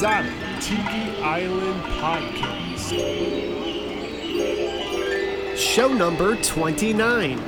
Exotic 0.00 0.32
Tiki 0.60 1.20
Island 1.20 1.82
Podcast. 2.00 2.96
Show 5.58 5.92
number 5.92 6.36
29. 6.36 7.38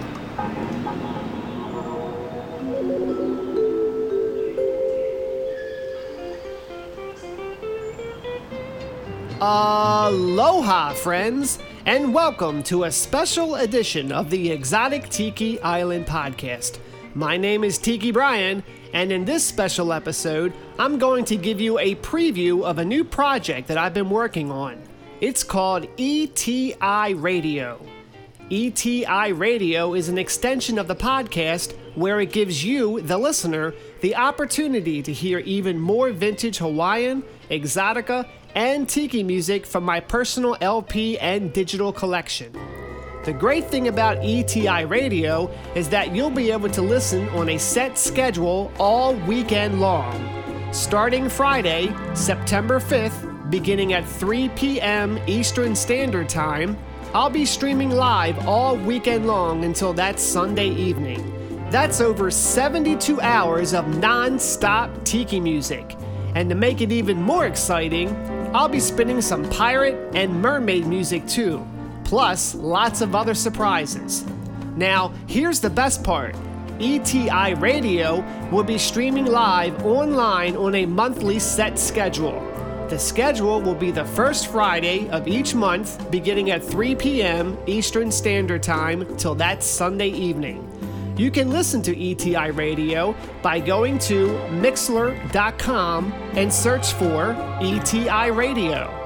Aloha, 9.41 10.92
friends, 10.92 11.59
and 11.87 12.12
welcome 12.12 12.62
to 12.64 12.84
a 12.84 12.92
special 12.92 13.55
edition 13.55 14.12
of 14.12 14.28
the 14.28 14.50
Exotic 14.50 15.09
Tiki 15.09 15.59
Island 15.62 16.05
podcast. 16.05 16.80
My 17.15 17.37
name 17.37 17.62
is 17.62 17.77
Tiki 17.77 18.11
Brian, 18.11 18.62
and 18.95 19.12
in 19.12 19.27
this 19.27 19.45
special 19.45 19.93
episode, 19.93 20.55
I'm 20.79 20.98
going 20.98 21.27
to 21.27 21.37
give 21.37 21.61
you 21.61 21.79
a 21.79 21.95
preview 21.97 22.65
of 22.65 22.79
a 22.79 22.84
new 22.87 23.05
project 23.05 23.69
that 23.69 23.77
I've 23.77 23.93
been 23.93 24.09
working 24.09 24.51
on. 24.51 24.80
It's 25.20 25.45
called 25.45 25.87
ETI 25.98 27.12
Radio. 27.12 27.84
ETI 28.51 29.33
Radio 29.33 29.93
is 29.93 30.09
an 30.09 30.17
extension 30.17 30.79
of 30.79 30.89
the 30.89 30.97
podcast 30.97 31.75
where 31.97 32.19
it 32.19 32.33
gives 32.33 32.65
you, 32.65 33.03
the 33.03 33.19
listener, 33.19 33.75
the 34.01 34.17
opportunity 34.17 35.03
to 35.03 35.12
hear 35.12 35.41
even 35.41 35.79
more 35.79 36.12
vintage 36.12 36.56
Hawaiian, 36.56 37.23
exotica, 37.51 38.27
and 38.55 38.89
tiki 38.89 39.23
music 39.23 39.67
from 39.67 39.84
my 39.84 40.01
personal 40.01 40.56
LP 40.62 41.19
and 41.19 41.53
digital 41.53 41.92
collection. 41.92 42.56
The 43.25 43.33
great 43.33 43.67
thing 43.67 43.87
about 43.87 44.19
ETI 44.20 44.84
Radio 44.84 45.48
is 45.77 45.89
that 45.91 46.12
you'll 46.12 46.28
be 46.28 46.51
able 46.51 46.69
to 46.70 46.83
listen 46.83 47.29
on 47.29 47.51
a 47.51 47.59
set 47.59 47.97
schedule 47.97 48.73
all 48.81 49.14
weekend 49.14 49.81
long. 49.81 50.29
Starting 50.73 51.29
Friday, 51.29 51.95
September 52.14 52.81
5th, 52.81 53.48
beginning 53.48 53.92
at 53.92 54.05
3 54.05 54.48
p.m. 54.51 55.20
Eastern 55.29 55.77
Standard 55.77 56.29
Time, 56.29 56.77
I'll 57.14 57.31
be 57.31 57.47
streaming 57.47 57.91
live 57.91 58.45
all 58.48 58.77
weekend 58.77 59.29
long 59.29 59.64
until 59.64 59.92
that 59.92 60.19
Sunday 60.19 60.70
evening. 60.70 61.69
That's 61.70 62.01
over 62.01 62.29
72 62.29 63.20
hours 63.20 63.73
of 63.73 63.86
non 63.98 64.36
stop 64.41 64.91
tiki 65.05 65.39
music. 65.39 65.97
And 66.34 66.48
to 66.48 66.57
make 66.57 66.81
it 66.81 66.91
even 66.91 67.23
more 67.23 67.47
exciting, 67.47 68.17
I'll 68.53 68.69
be 68.69 68.81
spinning 68.81 69.20
some 69.20 69.48
pirate 69.48 70.17
and 70.17 70.42
mermaid 70.42 70.86
music 70.86 71.25
too, 71.29 71.64
plus 72.12 72.55
lots 72.56 73.00
of 73.00 73.14
other 73.14 73.32
surprises. 73.32 74.27
Now, 74.77 75.14
here's 75.27 75.60
the 75.60 75.70
best 75.70 76.05
part 76.05 76.36
ETI 76.78 77.55
Radio 77.55 78.20
will 78.50 78.64
be 78.64 78.77
streaming 78.77 79.24
live 79.24 79.86
online 79.86 80.55
on 80.56 80.74
a 80.74 80.84
monthly 80.84 81.38
set 81.38 81.78
schedule. 81.78 82.38
The 82.90 82.98
schedule 82.98 83.62
will 83.62 83.74
be 83.74 83.90
the 83.90 84.05
first 84.05 84.48
Friday 84.48 85.08
of 85.08 85.27
each 85.27 85.55
month, 85.55 86.10
beginning 86.10 86.50
at 86.50 86.62
3 86.62 86.94
p.m. 86.96 87.56
Eastern 87.66 88.12
Standard 88.12 88.62
Time 88.62 89.16
till 89.16 89.34
that 89.36 89.62
Sunday 89.62 90.10
evening. 90.10 90.68
You 91.16 91.30
can 91.30 91.48
listen 91.48 91.80
to 91.80 91.98
ETI 91.98 92.50
Radio 92.50 93.16
by 93.40 93.58
going 93.58 93.98
to 94.00 94.28
Mixlr.com 94.60 96.12
and 96.34 96.52
search 96.52 96.92
for 96.92 97.33
ETI 97.62 98.30
Radio. 98.30 99.02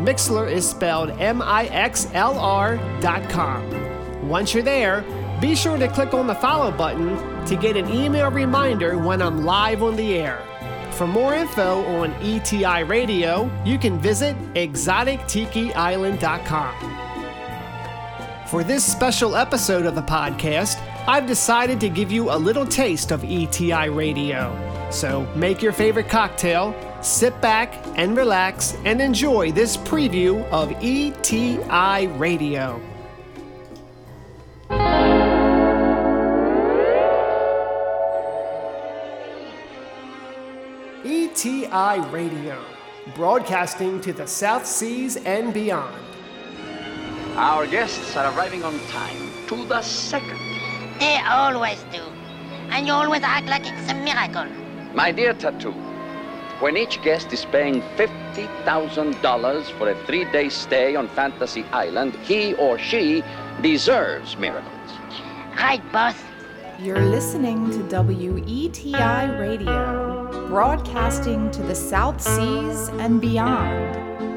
Mixlr 0.00 0.50
is 0.50 0.68
spelled 0.68 1.10
M 1.20 1.42
I 1.42 1.66
X 1.66 2.08
L 2.14 2.38
R 2.38 2.76
dot 3.00 3.28
com. 3.28 3.62
Once 4.26 4.54
you're 4.54 4.62
there, 4.62 5.04
be 5.40 5.54
sure 5.54 5.76
to 5.78 5.88
click 5.88 6.14
on 6.14 6.26
the 6.26 6.34
follow 6.34 6.70
button 6.70 7.44
to 7.46 7.56
get 7.56 7.76
an 7.76 7.90
email 7.90 8.30
reminder 8.30 8.96
when 8.98 9.20
I'm 9.20 9.44
live 9.44 9.82
on 9.82 9.96
the 9.96 10.14
air. 10.14 10.42
For 10.92 11.06
more 11.06 11.34
info 11.34 11.84
on 11.84 12.12
ETI 12.22 12.82
Radio, 12.82 13.50
you 13.64 13.78
can 13.78 13.98
visit 13.98 14.36
exotictikiisland.com. 14.54 16.96
For 18.48 18.64
this 18.64 18.84
special 18.84 19.36
episode 19.36 19.86
of 19.86 19.94
the 19.94 20.02
podcast, 20.02 20.84
I've 21.06 21.26
decided 21.26 21.78
to 21.80 21.88
give 21.88 22.10
you 22.10 22.30
a 22.30 22.36
little 22.36 22.66
taste 22.66 23.12
of 23.12 23.24
ETI 23.24 23.88
Radio. 23.88 24.52
So 24.90 25.24
make 25.36 25.62
your 25.62 25.72
favorite 25.72 26.08
cocktail, 26.08 26.74
sit 27.04 27.40
back 27.40 27.74
and 27.96 28.16
relax, 28.16 28.76
and 28.84 29.00
enjoy 29.00 29.52
this 29.52 29.76
preview 29.76 30.44
of 30.50 30.72
ETI 30.82 32.06
Radio. 32.18 32.80
ETI 41.04 42.00
Radio, 42.10 42.62
broadcasting 43.14 44.00
to 44.02 44.12
the 44.12 44.26
South 44.26 44.66
Seas 44.66 45.16
and 45.16 45.54
beyond. 45.54 45.96
Our 47.36 47.66
guests 47.66 48.16
are 48.16 48.36
arriving 48.36 48.62
on 48.64 48.78
time 48.88 49.30
to 49.46 49.64
the 49.64 49.80
second. 49.82 50.38
They 50.98 51.18
always 51.26 51.82
do. 51.92 52.02
And 52.70 52.86
you 52.86 52.92
always 52.92 53.22
act 53.22 53.46
like 53.46 53.62
it's 53.64 53.90
a 53.90 53.94
miracle. 53.94 54.46
My 54.94 55.10
dear 55.12 55.32
Tattoo, 55.32 55.72
when 56.60 56.76
each 56.76 57.02
guest 57.02 57.32
is 57.32 57.44
paying 57.46 57.80
$50,000 57.96 59.78
for 59.78 59.90
a 59.90 60.06
three 60.06 60.24
day 60.30 60.48
stay 60.48 60.94
on 60.94 61.08
Fantasy 61.08 61.64
Island, 61.72 62.14
he 62.16 62.54
or 62.54 62.78
she 62.78 63.24
deserves 63.62 64.36
miracles. 64.36 64.72
Right, 65.56 65.82
boss? 65.92 66.16
You're 66.78 67.04
listening 67.04 67.70
to 67.70 67.78
WETI 67.78 69.38
Radio, 69.38 70.48
broadcasting 70.48 71.50
to 71.50 71.62
the 71.62 71.74
South 71.74 72.20
Seas 72.20 72.88
and 73.00 73.20
beyond. 73.20 74.29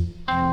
Música 0.00 0.49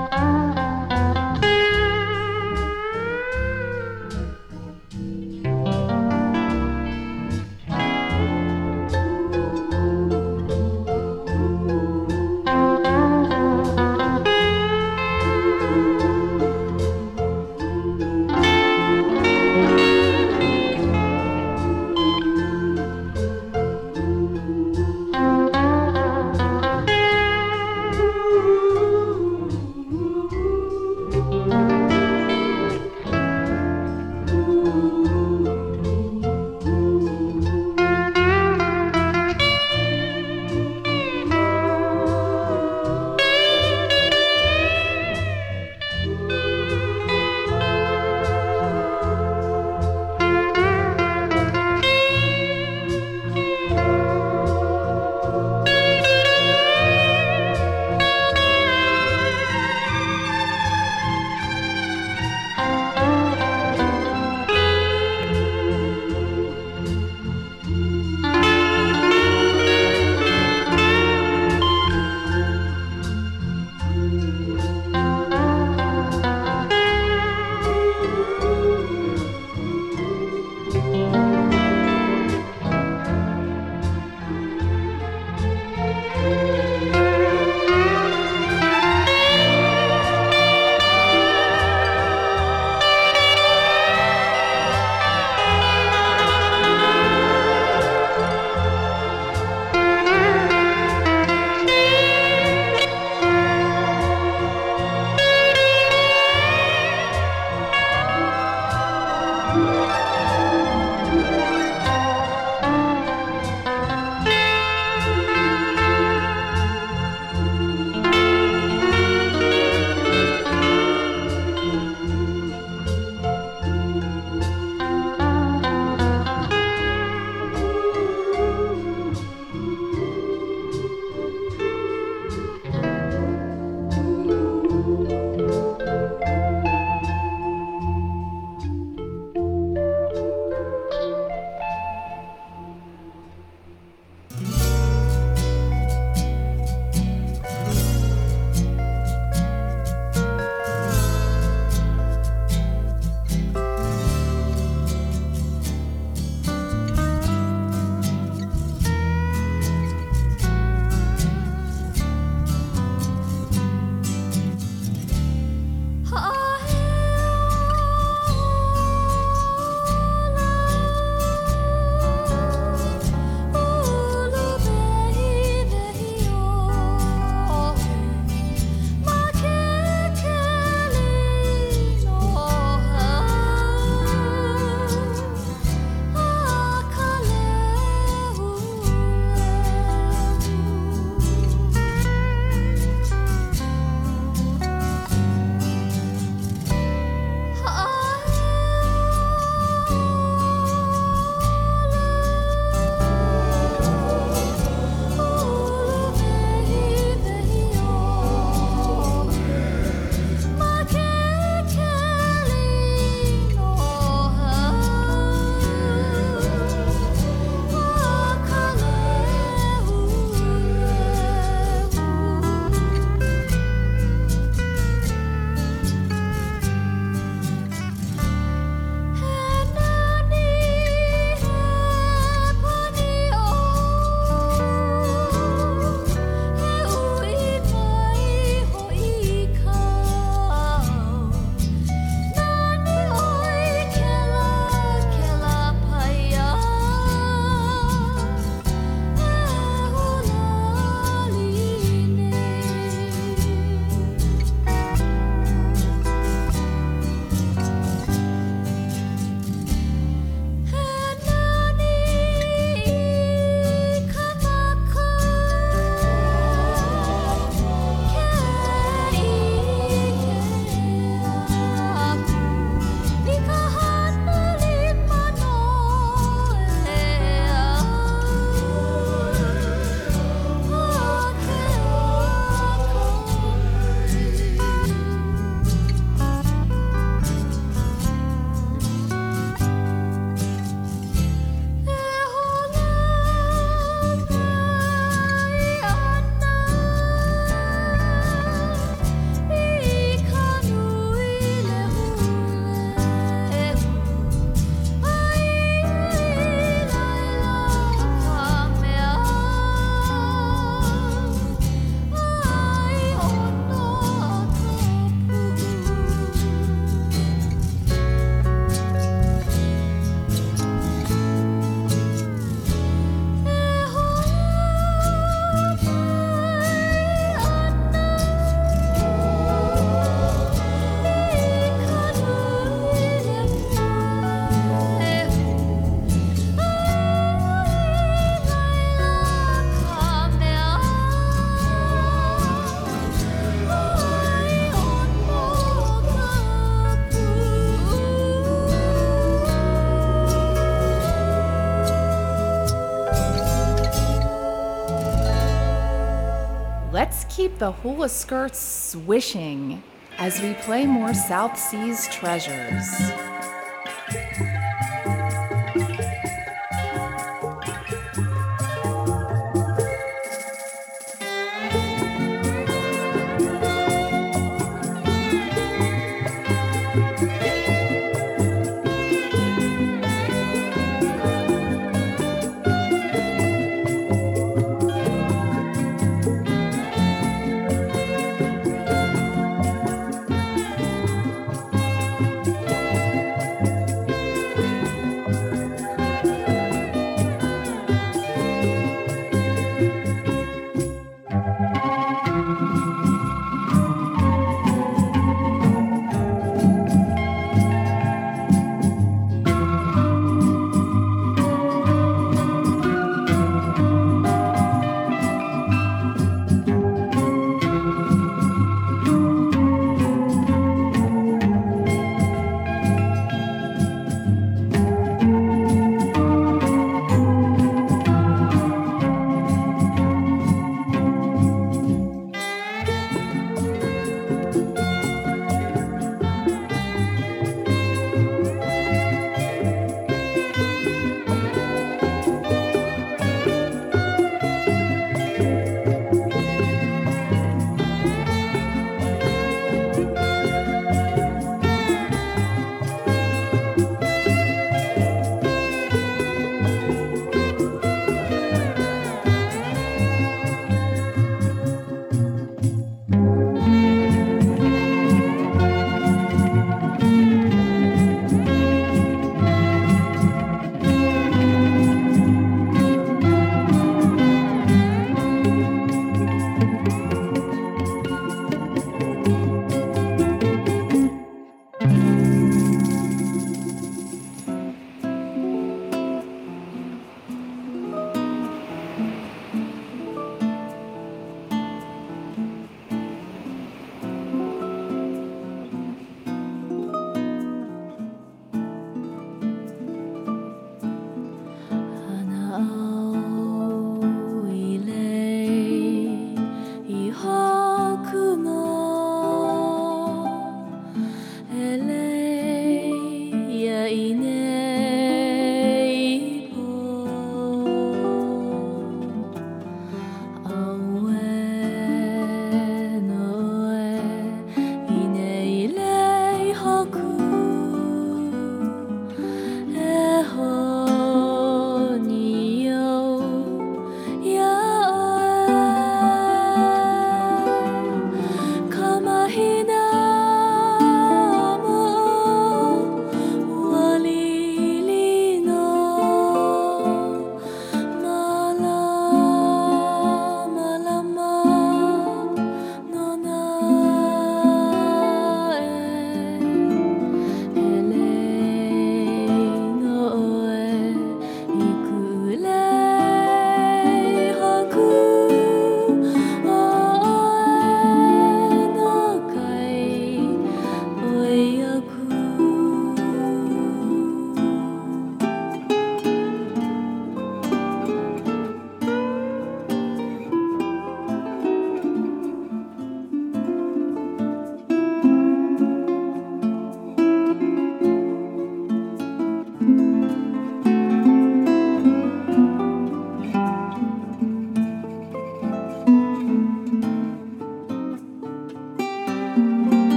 keep 357.25 357.59
the 357.59 357.73
hula 357.73 358.09
skirts 358.09 358.57
swishing 358.57 359.83
as 360.17 360.41
we 360.41 360.55
play 360.55 360.87
more 360.87 361.13
South 361.13 361.55
Seas 361.55 362.07
treasures. 362.07 363.26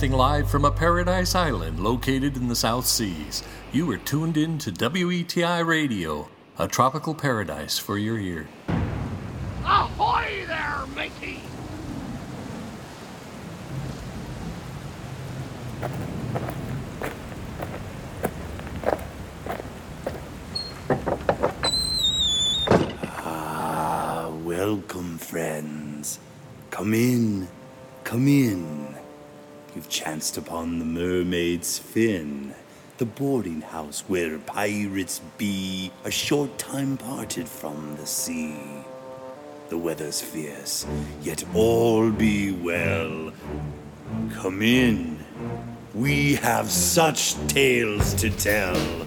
Broadcasting 0.00 0.18
live 0.18 0.50
from 0.50 0.64
a 0.64 0.70
paradise 0.70 1.34
island 1.34 1.78
located 1.78 2.34
in 2.34 2.48
the 2.48 2.56
South 2.56 2.86
Seas, 2.86 3.42
you 3.70 3.90
are 3.90 3.98
tuned 3.98 4.38
in 4.38 4.56
to 4.60 4.72
WETI 4.72 5.66
Radio, 5.66 6.30
a 6.58 6.66
tropical 6.66 7.14
paradise 7.14 7.78
for 7.78 7.98
your 7.98 8.18
ear. 8.18 8.48
Ahoy 9.62 10.46
there, 10.46 10.86
matey! 10.96 11.40
Ah, 23.02 24.32
welcome, 24.44 25.18
friends. 25.18 26.20
Come 26.70 26.94
in, 26.94 27.09
mermaid's 31.60 31.78
fin, 31.78 32.54
the 32.96 33.04
boarding 33.04 33.60
house 33.60 34.02
where 34.08 34.38
pirates 34.38 35.20
be, 35.36 35.90
a 36.04 36.10
short 36.10 36.56
time 36.58 36.96
parted 36.96 37.46
from 37.46 37.96
the 37.96 38.06
sea. 38.06 38.56
The 39.68 39.76
weather's 39.76 40.22
fierce, 40.22 40.86
yet 41.22 41.44
all 41.54 42.10
be 42.10 42.50
well. 42.52 43.32
Come 44.32 44.62
in. 44.62 45.18
We 45.94 46.36
have 46.36 46.70
such 46.70 47.34
tales 47.46 48.14
to 48.14 48.30
tell. 48.30 49.06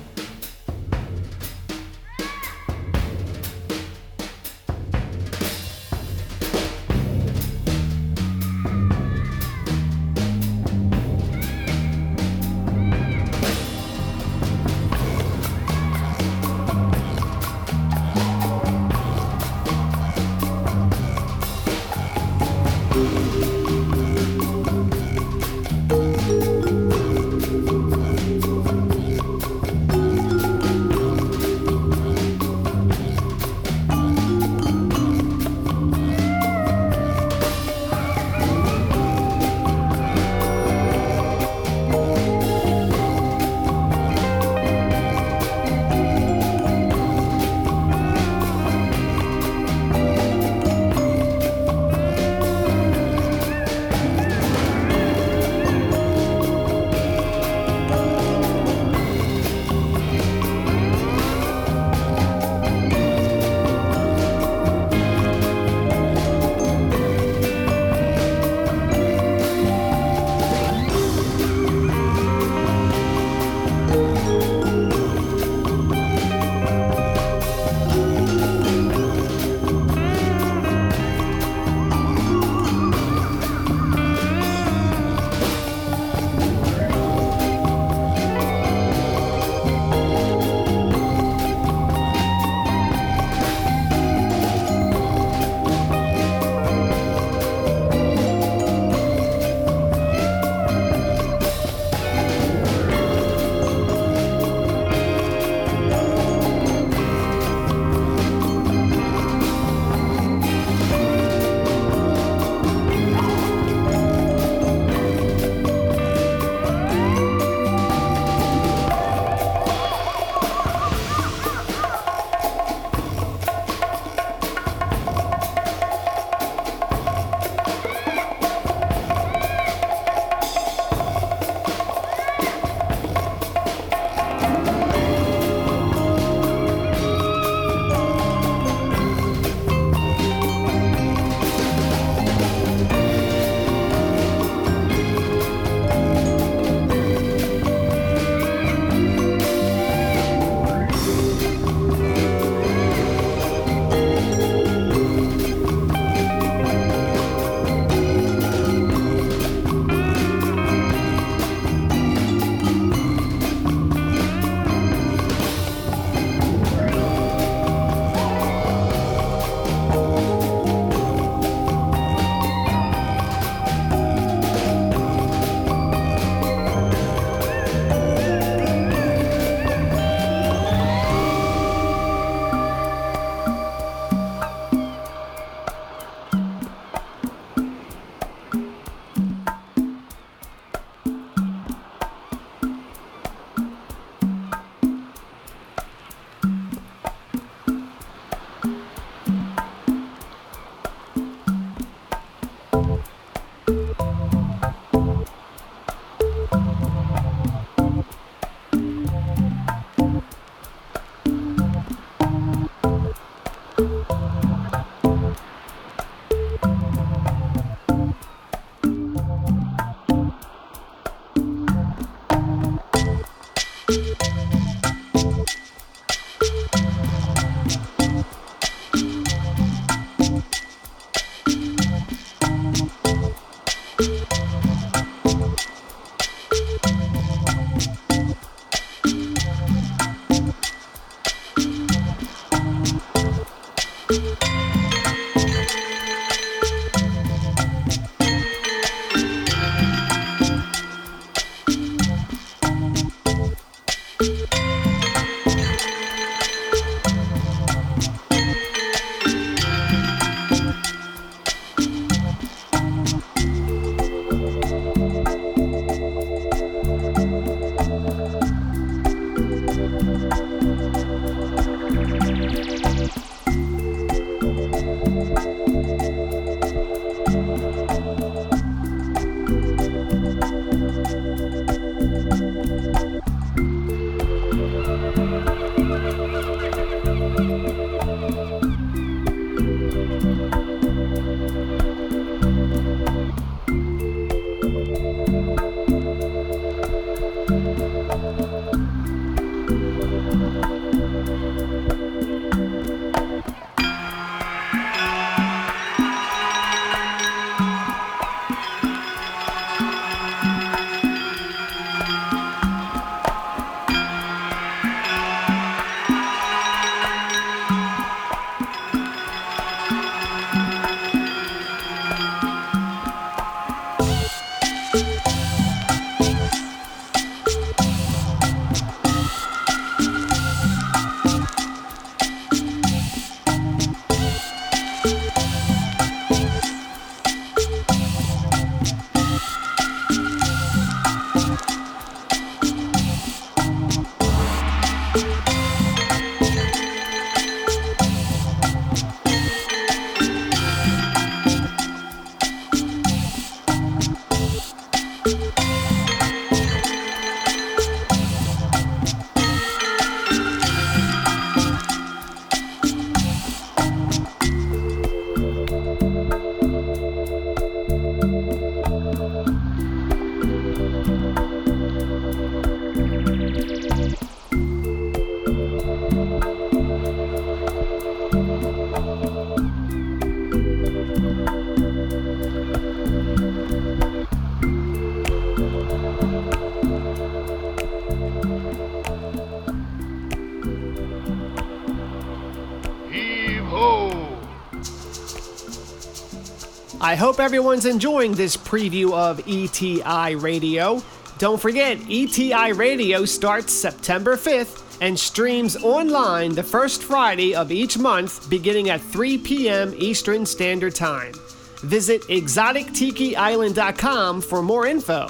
Everyone's 397.43 397.85
enjoying 397.85 398.31
this 398.31 398.55
preview 398.55 399.11
of 399.11 399.41
ETI 399.45 400.35
Radio. 400.35 401.03
Don't 401.39 401.61
forget, 401.61 401.97
ETI 402.09 402.71
Radio 402.71 403.25
starts 403.25 403.73
September 403.73 404.37
5th 404.37 405.01
and 405.01 405.19
streams 405.19 405.75
online 405.83 406.55
the 406.55 406.63
first 406.63 407.03
Friday 407.03 407.53
of 407.53 407.69
each 407.69 407.97
month 407.97 408.49
beginning 408.49 408.89
at 408.89 409.01
3 409.01 409.39
p.m. 409.39 409.93
Eastern 409.97 410.45
Standard 410.45 410.95
Time. 410.95 411.33
Visit 411.81 412.21
exotictikiisland.com 412.29 414.41
for 414.41 414.61
more 414.61 414.87
info. 414.87 415.27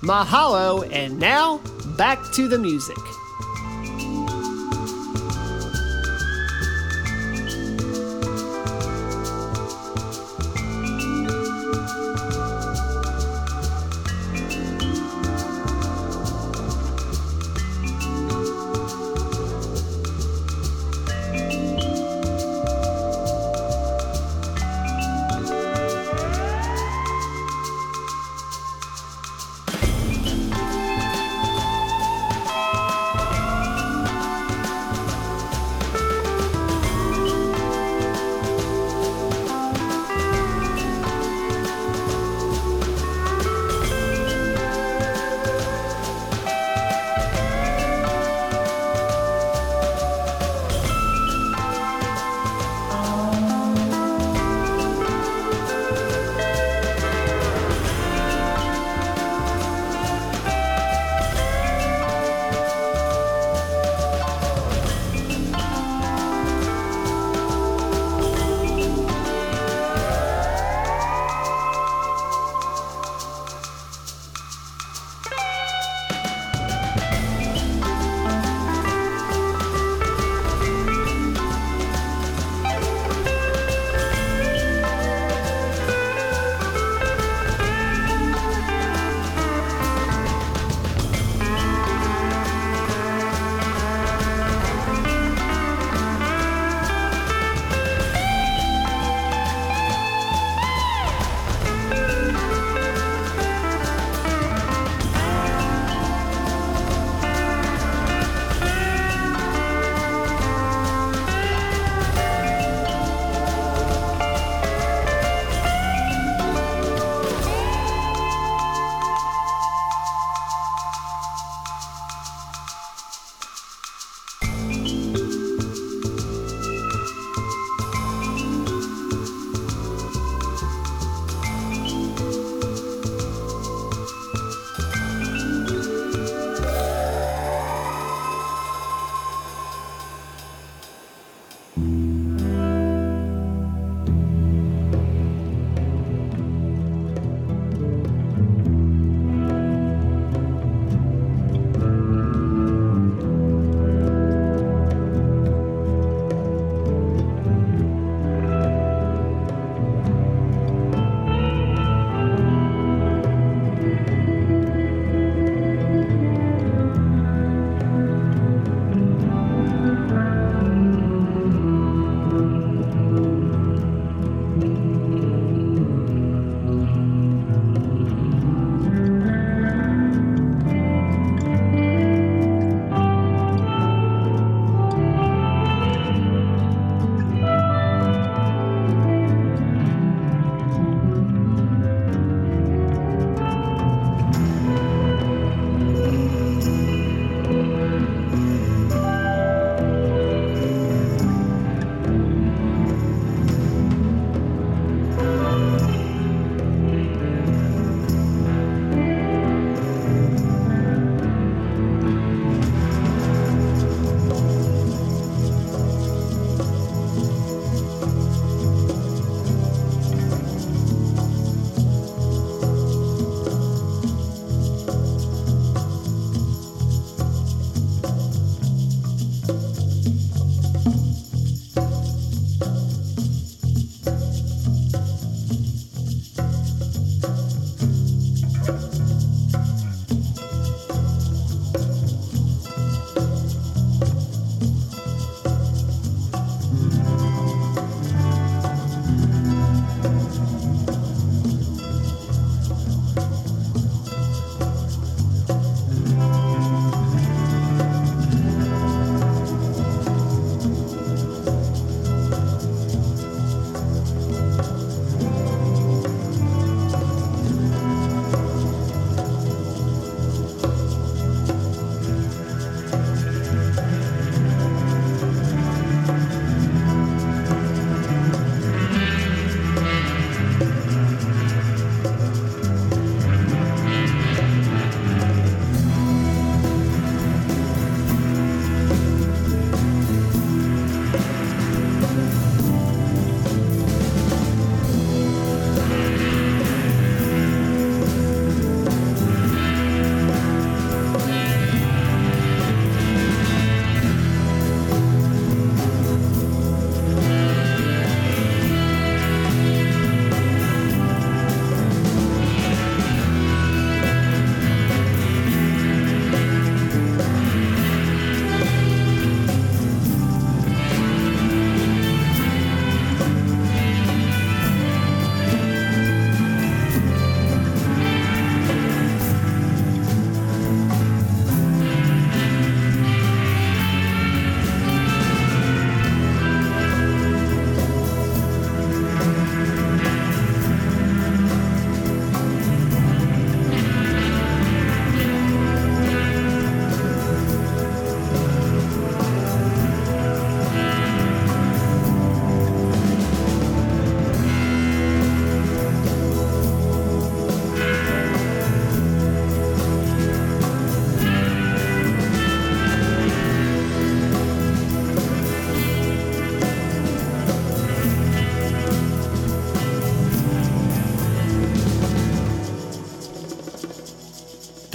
Mahalo, 0.00 0.92
and 0.92 1.16
now 1.16 1.58
back 1.96 2.18
to 2.32 2.48
the 2.48 2.58
music. 2.58 2.98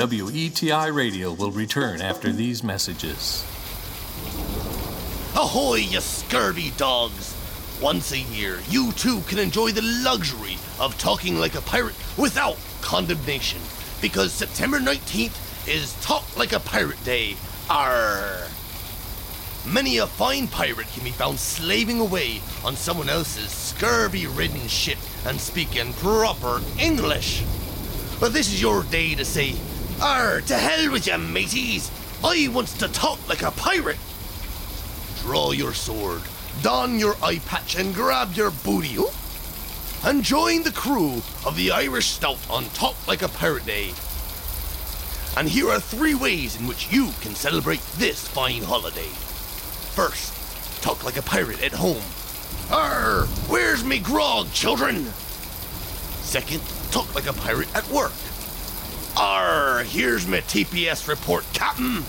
WETI 0.07 0.93
Radio 0.93 1.33
will 1.33 1.51
return 1.51 2.01
after 2.01 2.31
these 2.31 2.63
messages. 2.63 3.45
Ahoy, 5.35 5.75
you 5.75 6.01
scurvy 6.01 6.71
dogs! 6.77 7.35
Once 7.81 8.11
a 8.11 8.17
year, 8.17 8.59
you 8.69 8.91
too 8.93 9.21
can 9.21 9.37
enjoy 9.37 9.71
the 9.71 9.81
luxury 10.03 10.57
of 10.79 10.97
talking 10.97 11.37
like 11.37 11.55
a 11.55 11.61
pirate 11.61 11.95
without 12.17 12.57
condemnation, 12.81 13.61
because 14.01 14.31
September 14.31 14.79
19th 14.79 15.67
is 15.67 15.93
Talk 16.01 16.37
Like 16.37 16.53
a 16.53 16.59
Pirate 16.59 17.03
Day. 17.03 17.35
Arr! 17.69 18.47
Many 19.65 19.97
a 19.97 20.07
fine 20.07 20.47
pirate 20.47 20.87
can 20.87 21.03
be 21.03 21.11
found 21.11 21.37
slaving 21.37 21.99
away 21.99 22.41
on 22.63 22.75
someone 22.75 23.09
else's 23.09 23.51
scurvy 23.51 24.25
ridden 24.25 24.67
ship 24.67 24.97
and 25.25 25.39
speaking 25.39 25.91
proper 25.93 26.61
English. 26.79 27.43
But 28.19 28.33
this 28.33 28.47
is 28.47 28.61
your 28.61 28.83
day 28.83 29.13
to 29.13 29.25
say, 29.25 29.55
Arr, 30.01 30.41
to 30.41 30.55
hell 30.55 30.91
with 30.91 31.07
you, 31.07 31.17
mateys! 31.17 31.89
I 32.23 32.49
wants 32.49 32.77
to 32.77 32.87
talk 32.87 33.27
like 33.27 33.41
a 33.41 33.49
pirate! 33.49 33.97
Draw 35.21 35.53
your 35.53 35.73
sword, 35.73 36.21
don 36.61 36.99
your 36.99 37.15
eye 37.23 37.39
patch, 37.39 37.75
and 37.75 37.95
grab 37.95 38.33
your 38.33 38.51
booty, 38.51 38.97
and 40.03 40.23
join 40.23 40.61
the 40.61 40.71
crew 40.71 41.23
of 41.47 41.55
the 41.55 41.71
Irish 41.71 42.09
Stout 42.09 42.37
on 42.47 42.65
Talk 42.75 43.07
Like 43.07 43.23
a 43.23 43.27
Pirate 43.27 43.65
Day. 43.65 43.91
And 45.35 45.49
here 45.49 45.69
are 45.71 45.79
three 45.79 46.13
ways 46.13 46.59
in 46.59 46.67
which 46.67 46.91
you 46.91 47.09
can 47.21 47.33
celebrate 47.33 47.81
this 47.97 48.27
fine 48.27 48.61
holiday. 48.61 49.09
First, 49.95 50.83
talk 50.83 51.03
like 51.03 51.17
a 51.17 51.23
pirate 51.23 51.63
at 51.63 51.73
home. 51.73 52.03
Arr, 52.71 53.25
where's 53.49 53.83
me 53.83 53.97
grog, 53.97 54.51
children? 54.53 55.05
Second, 56.21 56.61
talk 56.91 57.15
like 57.15 57.25
a 57.25 57.33
pirate 57.33 57.73
at 57.75 57.87
work. 57.89 58.13
Arr, 59.19 59.83
here's 59.83 60.27
my 60.27 60.41
TPS 60.41 61.07
report, 61.07 61.43
Captain. 61.51 62.03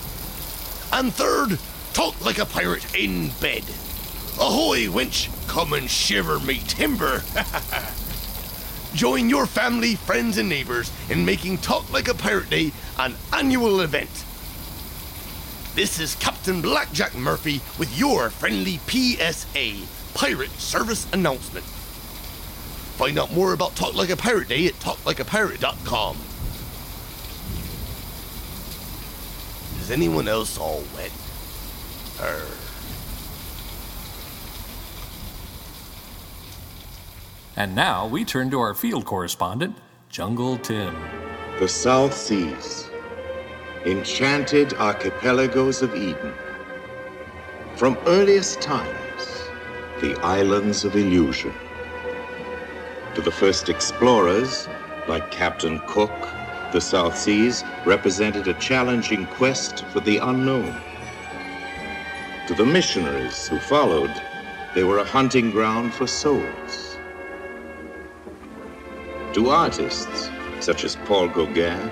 And 0.93 1.11
third, 1.11 1.57
talk 1.93 2.23
like 2.23 2.37
a 2.37 2.45
pirate 2.45 2.85
in 2.95 3.29
bed. 3.41 3.63
Ahoy, 4.39 4.91
winch, 4.91 5.27
come 5.47 5.73
and 5.73 5.89
shiver 5.89 6.39
me 6.39 6.61
timber. 6.67 7.23
Join 8.93 9.27
your 9.27 9.47
family, 9.47 9.95
friends, 9.95 10.37
and 10.37 10.47
neighbors 10.49 10.91
in 11.09 11.25
making 11.25 11.57
Talk 11.57 11.91
Like 11.91 12.07
a 12.09 12.13
Pirate 12.13 12.49
Day 12.51 12.71
an 12.99 13.15
annual 13.33 13.81
event. 13.81 14.25
This 15.73 15.99
is 15.99 16.13
Captain 16.15 16.61
Blackjack 16.61 17.15
Murphy 17.15 17.59
with 17.79 17.97
your 17.97 18.29
friendly 18.29 18.79
PSA, 18.87 19.87
Pirate 20.13 20.51
Service 20.51 21.07
Announcement. 21.11 21.65
Find 22.97 23.17
out 23.17 23.33
more 23.33 23.53
about 23.53 23.75
Talk 23.75 23.95
Like 23.95 24.11
a 24.11 24.17
Pirate 24.17 24.47
Day 24.47 24.67
at 24.67 24.73
talklikeapirate.com. 24.75 26.17
Is 29.89 29.93
anyone 29.93 30.27
else 30.27 30.59
all 30.59 30.83
wet? 30.95 31.11
Err. 32.21 32.45
And 37.55 37.73
now 37.73 38.05
we 38.05 38.23
turn 38.23 38.51
to 38.51 38.59
our 38.59 38.75
field 38.75 39.05
correspondent, 39.05 39.75
Jungle 40.09 40.59
Tim. 40.59 40.95
The 41.57 41.67
South 41.67 42.13
Seas, 42.13 42.87
enchanted 43.83 44.75
archipelagos 44.75 45.81
of 45.81 45.95
Eden. 45.95 46.35
From 47.75 47.97
earliest 48.05 48.61
times, 48.61 49.49
the 50.01 50.15
islands 50.21 50.85
of 50.85 50.95
illusion. 50.95 51.55
To 53.15 53.21
the 53.21 53.31
first 53.31 53.69
explorers, 53.69 54.69
like 55.07 55.31
Captain 55.31 55.81
Cook, 55.87 56.11
the 56.71 56.81
South 56.81 57.17
Seas 57.17 57.63
represented 57.85 58.47
a 58.47 58.53
challenging 58.55 59.25
quest 59.25 59.83
for 59.85 59.99
the 59.99 60.17
unknown. 60.17 60.75
To 62.47 62.53
the 62.53 62.65
missionaries 62.65 63.47
who 63.47 63.59
followed, 63.59 64.13
they 64.75 64.83
were 64.83 64.99
a 64.99 65.03
hunting 65.03 65.51
ground 65.51 65.93
for 65.93 66.07
souls. 66.07 66.97
To 69.33 69.49
artists, 69.49 70.29
such 70.59 70.83
as 70.83 70.95
Paul 71.05 71.27
Gauguin, 71.29 71.91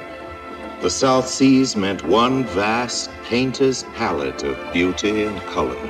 the 0.81 0.89
South 0.89 1.27
Seas 1.27 1.75
meant 1.75 2.03
one 2.05 2.43
vast 2.45 3.09
painter's 3.23 3.83
palette 3.95 4.43
of 4.43 4.73
beauty 4.73 5.23
and 5.23 5.39
color. 5.41 5.89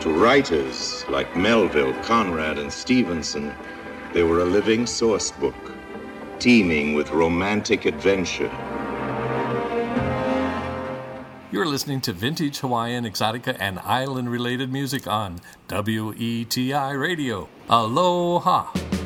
To 0.00 0.10
writers 0.10 1.04
like 1.08 1.34
Melville, 1.34 1.94
Conrad, 2.02 2.58
and 2.58 2.72
Stevenson, 2.72 3.54
they 4.12 4.22
were 4.22 4.40
a 4.40 4.44
living 4.44 4.86
source 4.86 5.30
book, 5.30 5.77
teeming 6.38 6.94
with 6.94 7.10
romantic 7.10 7.84
adventure. 7.84 8.50
You're 11.50 11.66
listening 11.66 12.02
to 12.02 12.12
vintage 12.12 12.58
Hawaiian, 12.58 13.04
exotica, 13.04 13.56
and 13.58 13.78
island 13.78 14.30
related 14.30 14.70
music 14.70 15.06
on 15.06 15.40
WETI 15.68 17.00
Radio. 17.00 17.48
Aloha! 17.70 18.97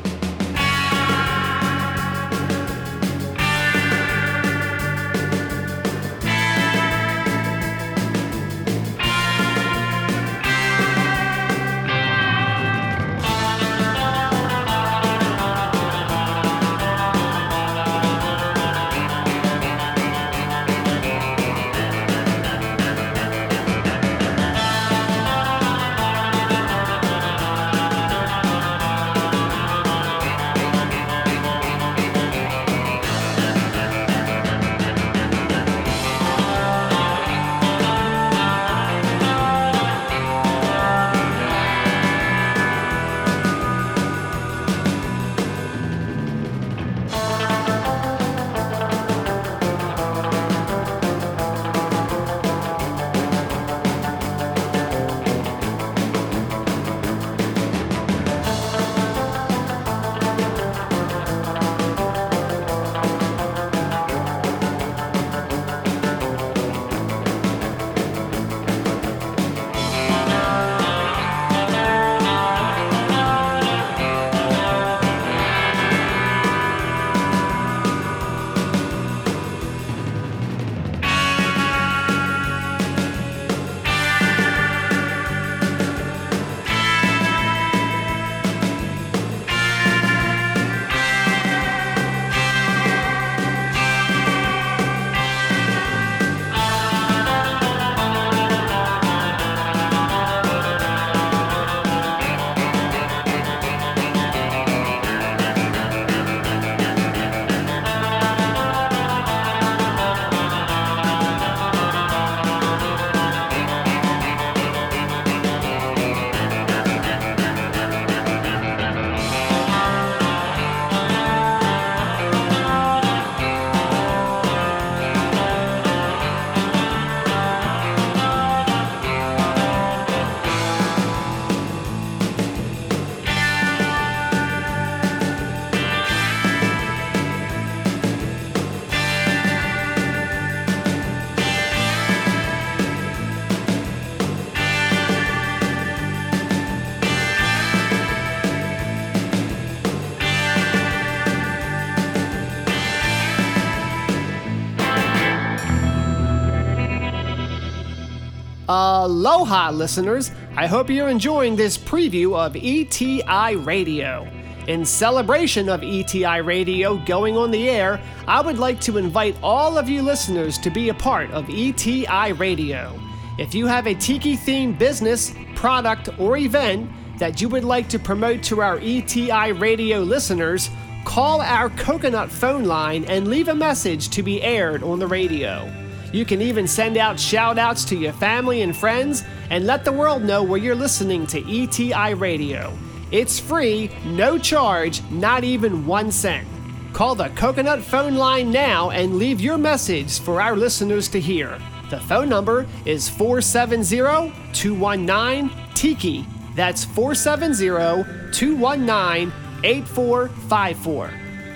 Aloha, 159.23 159.71
listeners! 159.71 160.31
I 160.57 160.67
hope 160.67 160.89
you're 160.89 161.07
enjoying 161.07 161.55
this 161.55 161.77
preview 161.77 162.35
of 162.35 162.57
ETI 162.57 163.55
Radio. 163.55 164.27
In 164.67 164.83
celebration 164.83 165.69
of 165.69 165.81
ETI 165.81 166.41
Radio 166.41 166.97
going 167.05 167.37
on 167.37 167.49
the 167.49 167.69
air, 167.69 168.01
I 168.27 168.41
would 168.41 168.57
like 168.57 168.81
to 168.81 168.97
invite 168.97 169.37
all 169.41 169.77
of 169.77 169.87
you 169.87 170.01
listeners 170.01 170.57
to 170.57 170.69
be 170.69 170.89
a 170.89 170.93
part 170.93 171.31
of 171.31 171.49
ETI 171.49 172.33
Radio. 172.33 172.99
If 173.39 173.55
you 173.55 173.65
have 173.65 173.87
a 173.87 173.95
tiki 173.95 174.35
themed 174.35 174.77
business, 174.77 175.33
product, 175.55 176.09
or 176.19 176.35
event 176.35 176.91
that 177.17 177.39
you 177.39 177.47
would 177.47 177.63
like 177.63 177.87
to 177.89 177.99
promote 177.99 178.43
to 178.43 178.61
our 178.61 178.77
ETI 178.79 179.53
Radio 179.53 179.99
listeners, 179.99 180.69
call 181.05 181.39
our 181.39 181.69
coconut 181.69 182.29
phone 182.29 182.65
line 182.65 183.05
and 183.05 183.29
leave 183.29 183.47
a 183.47 183.55
message 183.55 184.09
to 184.09 184.21
be 184.21 184.41
aired 184.41 184.83
on 184.83 184.99
the 184.99 185.07
radio. 185.07 185.82
You 186.13 186.25
can 186.25 186.43
even 186.43 186.67
send 186.67 186.95
out 186.95 187.19
shout 187.19 187.57
outs 187.57 187.83
to 187.85 187.97
your 187.97 188.13
family 188.13 188.61
and 188.61 188.77
friends 188.77 189.23
and 189.49 189.65
let 189.65 189.83
the 189.83 189.91
world 189.91 190.21
know 190.21 190.43
where 190.43 190.59
you're 190.59 190.75
listening 190.75 191.25
to 191.27 191.39
ETI 191.39 192.13
Radio. 192.13 192.71
It's 193.11 193.39
free, 193.39 193.89
no 194.05 194.37
charge, 194.37 195.01
not 195.09 195.43
even 195.43 195.87
one 195.87 196.11
cent. 196.11 196.47
Call 196.93 197.15
the 197.15 197.29
Coconut 197.29 197.81
phone 197.81 198.13
line 198.13 198.51
now 198.51 198.91
and 198.91 199.15
leave 199.15 199.41
your 199.41 199.57
message 199.57 200.19
for 200.19 200.39
our 200.39 200.55
listeners 200.55 201.07
to 201.09 201.19
hear. 201.19 201.59
The 201.89 201.99
phone 202.01 202.29
number 202.29 202.67
is 202.85 203.09
470 203.09 204.31
219 204.53 205.49
Tiki. 205.73 206.27
That's 206.55 206.85
470 206.85 208.31
219 208.31 209.33
8454. 209.63 211.11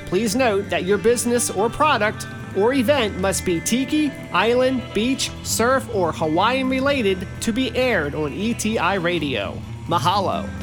Please 0.08 0.36
note 0.36 0.70
that 0.72 0.86
your 0.86 0.97
business 0.97 1.51
or 1.51 1.70
product 1.70 2.26
or 2.58 2.74
event 2.74 3.20
must 3.20 3.45
be 3.45 3.62
tiki, 3.62 4.10
island, 4.34 4.82
beach, 4.93 5.30
surf, 5.43 5.88
or 5.93 6.12
Hawaiian 6.12 6.70
related 6.70 7.28
to 7.41 7.53
be 7.53 7.76
aired 7.78 8.16
on 8.16 8.34
ETI 8.34 8.97
Radio. 8.97 9.58
Mahalo. 9.88 10.57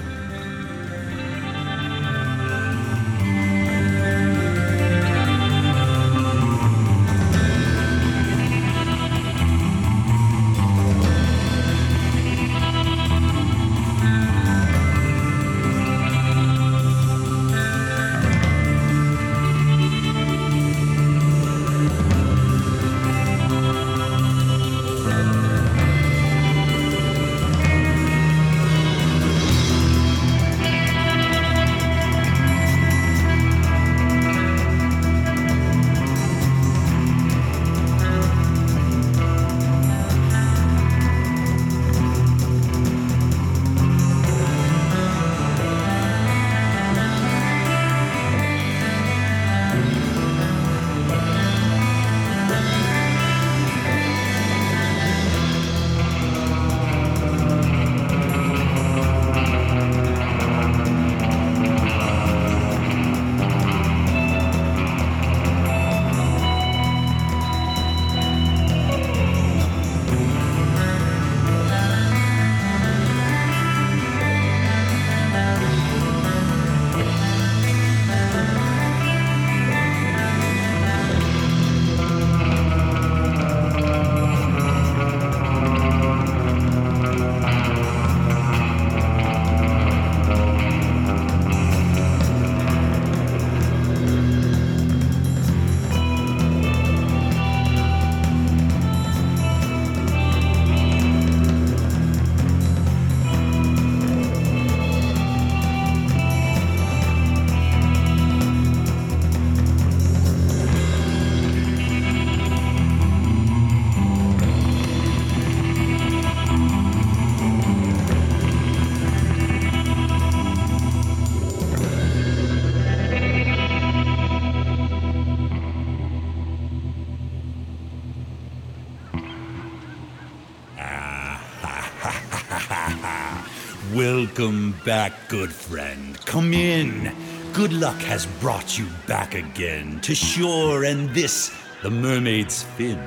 Back, 134.85 135.13
good 135.29 135.53
friend. 135.53 136.19
Come 136.27 136.53
in. 136.53 137.15
Good 137.53 137.73
luck 137.73 138.01
has 138.03 138.27
brought 138.41 138.79
you 138.79 138.87
back 139.07 139.35
again 139.35 140.01
to 140.01 140.15
shore, 140.15 140.85
and 140.85 141.09
this, 141.11 141.51
the 141.83 141.91
mermaid's 141.91 142.63
fin, 142.63 143.03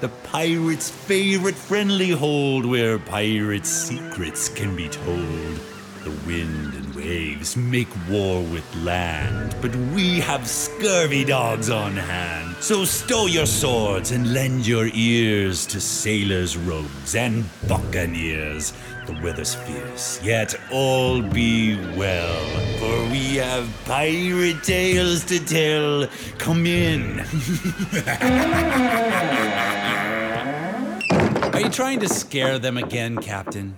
the 0.00 0.08
pirate's 0.08 0.90
favorite 0.90 1.54
friendly 1.54 2.10
hold 2.10 2.66
where 2.66 2.98
pirates' 2.98 3.70
secrets 3.70 4.48
can 4.48 4.74
be 4.74 4.88
told. 4.88 5.71
The 6.04 6.10
wind 6.26 6.74
and 6.74 6.94
waves 6.96 7.56
make 7.56 7.86
war 8.10 8.42
with 8.42 8.64
land, 8.82 9.54
but 9.62 9.72
we 9.94 10.18
have 10.18 10.48
scurvy 10.48 11.24
dogs 11.24 11.70
on 11.70 11.92
hand. 11.92 12.56
So 12.58 12.84
stow 12.84 13.26
your 13.26 13.46
swords 13.46 14.10
and 14.10 14.32
lend 14.32 14.66
your 14.66 14.88
ears 14.94 15.64
to 15.66 15.80
sailors' 15.80 16.56
rogues 16.56 17.14
and 17.14 17.44
buccaneers. 17.68 18.72
The 19.06 19.12
weather's 19.22 19.54
fierce, 19.54 20.20
yet 20.24 20.56
all 20.72 21.22
be 21.22 21.76
well, 21.96 22.44
for 22.80 23.12
we 23.12 23.36
have 23.36 23.70
pirate 23.84 24.64
tales 24.64 25.24
to 25.26 25.38
tell. 25.38 26.08
Come 26.38 26.66
in. 26.66 27.20
Are 31.52 31.60
you 31.60 31.68
trying 31.68 32.00
to 32.00 32.08
scare 32.08 32.58
them 32.58 32.76
again, 32.76 33.18
Captain? 33.18 33.76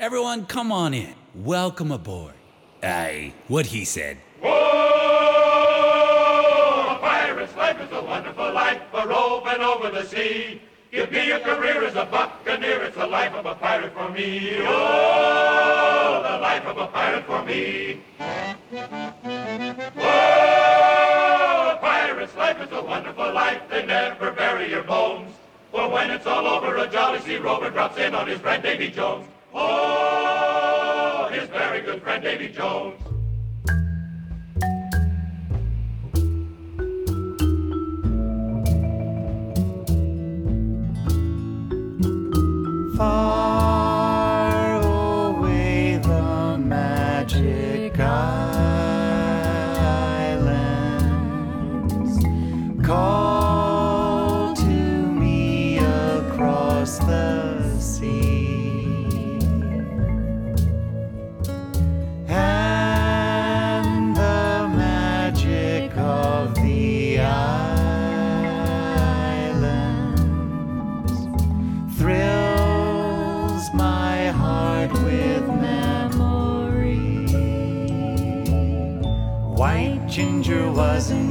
Everyone, 0.00 0.46
come 0.46 0.72
on 0.72 0.94
in. 0.94 1.14
Welcome 1.34 1.92
aboard. 1.92 2.32
Aye, 2.82 3.34
what 3.48 3.66
he 3.66 3.84
said. 3.84 4.16
Oh, 4.42 4.48
a 6.96 6.98
pirate's 6.98 7.54
life 7.54 7.78
is 7.82 7.92
a 7.92 8.02
wonderful 8.02 8.50
life, 8.50 8.80
a 8.94 9.06
roving 9.06 9.60
over 9.60 9.90
the 9.90 10.06
sea. 10.06 10.62
Give 10.90 11.12
me 11.12 11.32
a 11.32 11.40
career 11.40 11.84
as 11.84 11.96
a 11.96 12.06
buccaneer, 12.06 12.82
it's 12.84 12.96
the 12.96 13.06
life 13.06 13.34
of 13.34 13.44
a 13.44 13.54
pirate 13.54 13.92
for 13.92 14.08
me. 14.08 14.60
Oh, 14.60 16.22
the 16.24 16.38
life 16.38 16.64
of 16.64 16.78
a 16.78 16.86
pirate 16.86 17.26
for 17.26 17.44
me. 17.44 18.00
Oh, 19.98 21.72
a 21.74 21.78
pirate's 21.78 22.34
life 22.36 22.58
is 22.62 22.72
a 22.72 22.82
wonderful 22.82 23.34
life, 23.34 23.60
they 23.68 23.84
never 23.84 24.32
bury 24.32 24.70
your 24.70 24.82
bones. 24.82 25.34
For 25.70 25.90
when 25.90 26.10
it's 26.10 26.26
all 26.26 26.46
over, 26.46 26.74
a 26.76 26.88
jolly 26.88 27.20
sea 27.20 27.36
rover 27.36 27.68
drops 27.68 27.98
in 27.98 28.14
on 28.14 28.26
his 28.26 28.38
friend 28.40 28.62
Davy 28.62 28.88
Jones. 28.88 29.26
Oh, 29.52 31.28
his 31.32 31.48
very 31.48 31.80
good 31.80 32.02
friend 32.02 32.22
Davy 32.22 32.48
Jones. 32.48 33.00
Far 42.96 43.49
wasn't 80.80 81.29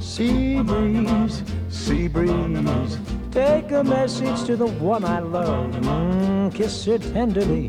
Sea 0.00 0.60
breeze, 0.62 1.42
sea 1.68 2.08
breeze, 2.08 2.98
take 3.30 3.70
a 3.70 3.84
message 3.84 4.44
to 4.44 4.56
the 4.56 4.66
one 4.66 5.04
I 5.04 5.20
love. 5.20 5.70
Mm, 5.70 6.52
kiss 6.52 6.84
her 6.86 6.98
tenderly, 6.98 7.68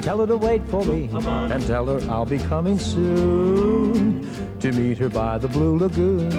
tell 0.00 0.20
her 0.20 0.26
to 0.26 0.38
wait 0.38 0.66
for 0.68 0.84
me, 0.86 1.10
and 1.12 1.66
tell 1.66 1.84
her 1.86 2.00
I'll 2.10 2.24
be 2.24 2.38
coming 2.38 2.78
soon 2.78 4.26
to 4.60 4.72
meet 4.72 4.96
her 4.96 5.10
by 5.10 5.36
the 5.36 5.48
Blue 5.48 5.76
Lagoon. 5.78 6.30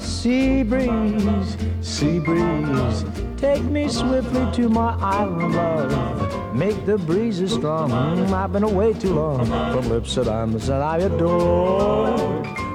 Sea 0.00 0.62
breeze, 0.64 1.56
sea 1.80 2.18
breeze, 2.18 3.25
take 3.36 3.62
me 3.64 3.88
swiftly 3.88 4.50
to 4.52 4.68
my 4.68 4.96
island 5.00 5.54
love. 5.54 6.54
Make 6.54 6.86
the 6.86 6.96
breezes 6.96 7.52
strong. 7.52 7.90
Mm, 7.90 8.32
I've 8.32 8.52
been 8.52 8.62
away 8.62 8.94
too 8.94 9.14
long 9.14 9.44
from 9.46 9.88
lips 9.90 10.14
that 10.14 10.28
I'm 10.28 10.52
that 10.52 10.82
I 10.82 10.98
adore. 10.98 12.16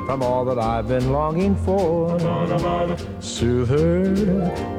From 0.05 0.21
all 0.21 0.45
that 0.45 0.59
I've 0.59 0.87
been 0.87 1.11
longing 1.11 1.55
for. 1.55 2.19
Soothe 3.19 3.69
her 3.69 4.13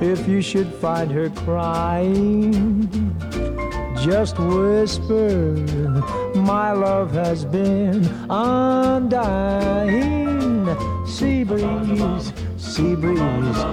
if 0.01 0.28
you 0.28 0.41
should 0.41 0.72
find 0.74 1.11
her 1.11 1.30
crying. 1.30 2.89
Just 4.03 4.39
whisper, 4.39 5.55
my 6.35 6.72
love 6.72 7.12
has 7.12 7.45
been 7.45 8.05
undying. 8.28 10.03
Sea 11.07 11.45
breeze, 11.45 12.33
sea 12.57 12.97
breeze, 12.97 13.64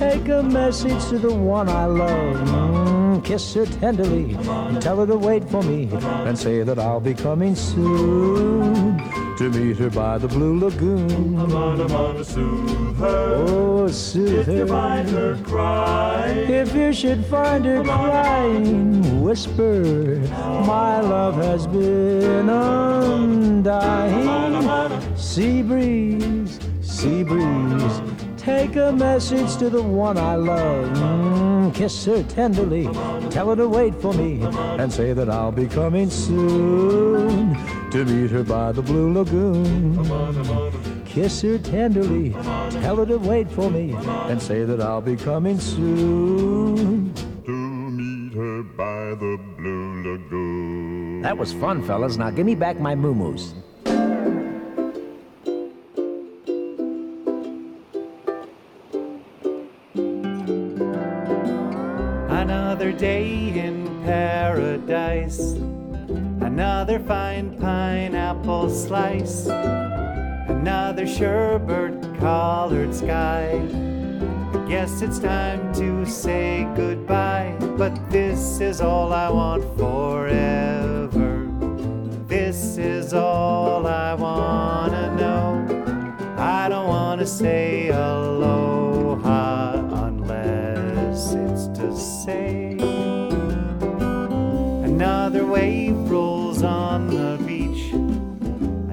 take 0.00 0.28
a 0.28 0.42
message 0.42 1.04
to 1.10 1.18
the 1.18 1.30
one 1.30 1.68
I 1.68 1.84
love. 1.84 2.36
Mm, 2.48 3.22
kiss 3.22 3.52
her 3.52 3.66
tenderly, 3.66 4.32
and 4.32 4.80
tell 4.80 4.96
her 4.96 5.06
to 5.06 5.16
wait 5.16 5.46
for 5.50 5.62
me, 5.62 5.90
and 6.26 6.38
say 6.38 6.62
that 6.62 6.78
I'll 6.78 7.00
be 7.00 7.12
coming 7.12 7.54
soon 7.54 8.96
to 9.36 9.50
meet 9.50 9.76
her 9.76 9.90
by 9.90 10.16
the 10.16 10.26
Blue 10.26 10.58
Lagoon. 10.58 11.36
Oh, 12.98 13.88
soothe 13.88 14.46
her. 14.46 14.52
If 14.52 14.58
you 14.58 14.66
find 14.66 15.10
her 15.10 15.36
crying, 15.44 16.50
if 16.50 16.74
you 16.74 16.94
should 16.94 17.22
find 17.26 17.66
her 17.66 17.84
crying, 17.84 19.22
whisper, 19.22 20.16
my 20.74 21.00
love 21.00 21.36
has 21.36 21.66
been 21.66 22.48
undying. 22.48 24.26
Sea 25.18 25.60
breeze, 25.60 26.58
sea 26.80 27.22
breeze, 27.22 28.00
take 28.50 28.76
a 28.76 28.92
message 28.92 29.56
to 29.58 29.70
the 29.70 29.82
one 29.82 30.18
I 30.18 30.34
love. 30.34 30.88
Mm, 30.96 31.74
kiss 31.74 32.04
her 32.06 32.22
tenderly, 32.24 32.84
tell 33.30 33.48
her 33.50 33.56
to 33.56 33.68
wait 33.68 33.94
for 34.02 34.12
me, 34.12 34.42
and 34.80 34.92
say 34.92 35.12
that 35.12 35.28
I'll 35.30 35.52
be 35.52 35.66
coming 35.66 36.10
soon 36.10 37.54
to 37.90 38.04
meet 38.04 38.30
her 38.30 38.42
by 38.42 38.72
the 38.72 38.82
Blue 38.82 39.12
Lagoon. 39.12 39.76
Kiss 41.04 41.42
her 41.42 41.58
tenderly, 41.58 42.30
tell 42.82 42.96
her 42.96 43.06
to 43.06 43.18
wait 43.18 43.48
for 43.50 43.70
me, 43.70 43.94
and 44.30 44.42
say 44.42 44.64
that 44.64 44.80
I'll 44.80 45.06
be 45.12 45.16
coming 45.16 45.58
soon. 45.60 47.14
To 47.46 47.56
meet 47.98 48.34
her 48.34 48.62
by 48.82 49.04
the 49.22 49.32
Blue 49.58 49.90
Lagoon. 50.06 51.22
That 51.22 51.38
was 51.38 51.52
fun, 51.52 51.82
fellas. 51.84 52.16
Now 52.16 52.30
give 52.30 52.46
me 52.46 52.56
back 52.56 52.80
my 52.80 52.94
moo 52.94 53.14
Day 62.98 63.58
in 63.58 63.86
paradise. 64.04 65.54
Another 66.42 66.98
fine 66.98 67.56
pineapple 67.58 68.68
slice. 68.68 69.46
Another 69.46 71.06
sherbet 71.06 72.18
colored 72.18 72.94
sky. 72.94 73.62
I 74.52 74.68
guess 74.68 75.00
it's 75.00 75.18
time 75.18 75.72
to 75.74 76.04
say 76.04 76.68
goodbye. 76.76 77.56
But 77.78 78.10
this 78.10 78.60
is 78.60 78.80
all 78.80 79.12
I 79.14 79.30
want 79.30 79.62
forever. 79.78 81.48
This 82.26 82.76
is 82.76 83.14
all 83.14 83.86
I 83.86 84.14
wanna 84.14 85.14
know. 85.16 86.34
I 86.36 86.68
don't 86.68 86.88
wanna 86.88 87.26
say 87.26 87.88
aloha 87.88 89.74
unless 90.06 91.32
it's 91.32 91.68
to 91.78 91.96
say 91.96 92.59
wave 95.50 95.96
rolls 96.08 96.62
on 96.62 97.08
the 97.08 97.36
beach. 97.44 97.92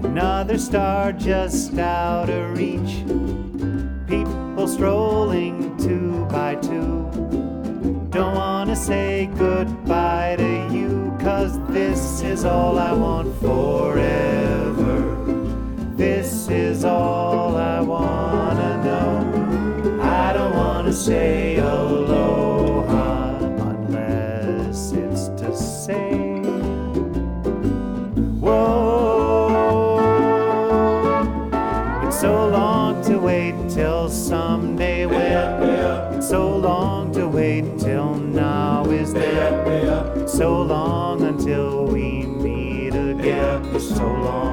Another 0.03 0.57
star 0.57 1.11
just 1.11 1.77
out 1.77 2.29
of 2.31 2.57
reach. 2.57 3.03
People 4.07 4.67
strolling 4.67 5.77
two 5.77 6.25
by 6.31 6.55
two. 6.55 7.05
Don't 8.09 8.33
wanna 8.33 8.75
say 8.75 9.29
goodbye 9.37 10.35
to 10.39 10.75
you, 10.75 11.15
cause 11.19 11.59
this 11.67 12.21
is 12.23 12.43
all 12.43 12.79
I 12.79 12.91
want 12.91 13.39
forever. 13.39 14.97
This 15.95 16.49
is 16.49 16.83
all 16.83 17.55
I 17.55 17.81
wanna 17.81 18.83
know. 18.83 20.01
I 20.01 20.33
don't 20.33 20.55
wanna 20.55 20.93
say 20.93 21.55
hello. 21.57 22.36
wait 33.27 33.69
till 33.69 34.07
someday 34.07 35.05
when 35.05 36.21
so 36.21 36.55
long 36.55 37.11
to 37.11 37.27
wait 37.27 37.77
till 37.77 38.15
now 38.15 38.85
is 38.85 39.11
there. 39.11 40.25
So 40.25 40.61
long 40.61 41.21
until 41.23 41.87
we 41.87 42.25
meet 42.25 42.95
again. 42.95 43.79
So 43.81 44.05
long. 44.05 44.46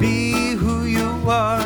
Be 0.00 0.52
who 0.52 0.84
you 0.84 1.22
are. 1.28 1.61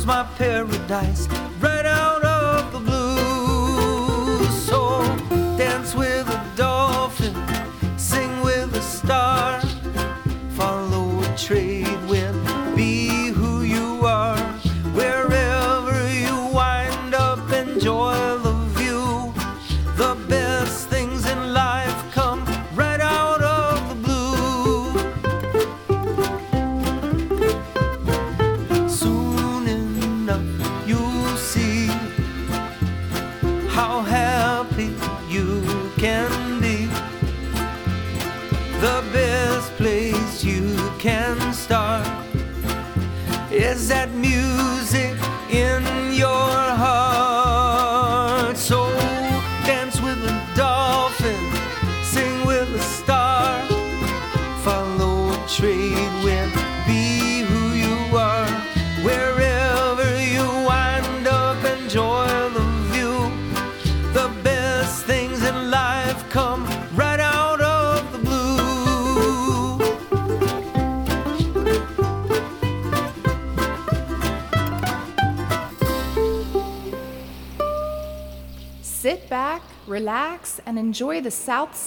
was 0.00 0.06
my 0.06 0.22
paradise. 0.38 1.29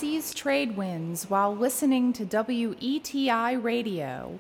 Seas 0.04 0.34
trade 0.34 0.76
winds 0.76 1.30
while 1.30 1.56
listening 1.56 2.12
to 2.12 2.26
WETI 2.26 3.64
Radio, 3.64 4.38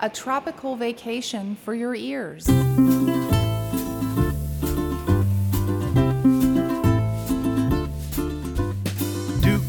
a 0.00 0.08
tropical 0.08 0.74
vacation 0.74 1.54
for 1.54 1.74
your 1.74 1.94
ears. 1.94 2.46
Duke 2.46 2.54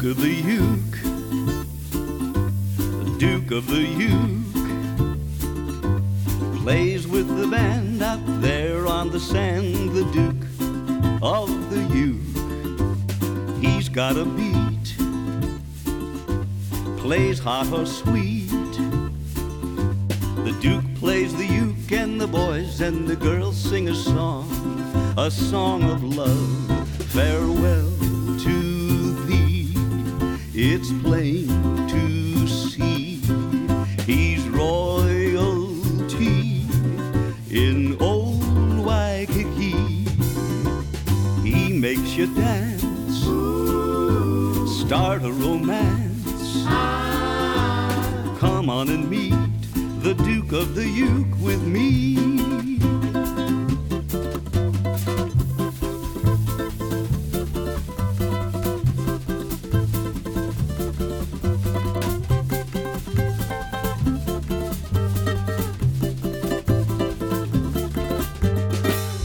of 0.02 0.16
the 0.16 0.32
Uke, 0.46 0.96
Duke 3.18 3.50
of 3.50 3.66
the 3.66 3.84
Uke, 3.98 4.46
plays 6.62 7.06
with 7.06 7.28
the 7.36 7.46
band 7.48 8.02
out 8.02 8.24
there 8.40 8.86
on 8.86 9.10
the 9.10 9.20
sand. 9.20 9.90
The 9.90 10.04
Duke 10.10 10.46
of 11.20 11.50
the 11.68 11.82
Uke, 11.94 13.60
he's 13.60 13.90
got 13.90 14.16
a 14.16 14.24
beat, 14.24 14.63
plays 17.04 17.38
hot 17.38 17.70
or 17.70 17.84
sweet. 17.84 18.48
The 20.46 20.56
Duke 20.62 20.86
plays 20.94 21.36
the 21.36 21.44
uke, 21.44 21.92
and 21.92 22.18
the 22.18 22.26
boys 22.26 22.80
and 22.80 23.06
the 23.06 23.14
girls 23.14 23.58
sing 23.58 23.90
a 23.90 23.94
song, 23.94 24.48
a 25.18 25.30
song 25.30 25.82
of 25.82 26.02
love. 26.02 26.48
Farewell 27.12 27.90
to 28.44 29.26
thee, 29.26 29.74
it's 30.54 30.90
plain 31.02 31.46
to 31.88 32.48
see. 32.48 33.20
He's 34.06 34.48
royalty 34.48 35.82
in 37.50 37.98
old 38.00 38.78
Waikiki. 38.82 40.06
He 41.42 41.78
makes 41.78 42.16
you 42.16 42.34
dance, 42.34 43.24
start 44.80 45.22
a 45.22 45.30
romance. 45.30 46.03
Come 48.38 48.70
on 48.70 48.88
and 48.88 49.08
meet 49.10 49.34
the 50.02 50.14
Duke 50.14 50.52
of 50.52 50.74
the 50.74 50.86
Uke 50.86 51.38
with 51.40 51.62
me. 51.62 52.14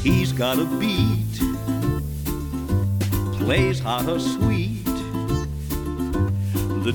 He's 0.04 0.32
got 0.32 0.60
a 0.60 0.66
beat, 0.80 1.40
plays 3.38 3.80
hot 3.80 4.08
or 4.08 4.20
sweet. 4.20 4.49